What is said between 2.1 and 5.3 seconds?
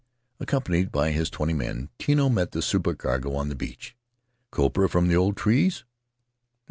met the supercargo on the beach. Copra from the